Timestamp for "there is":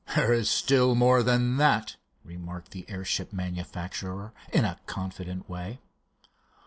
0.15-0.49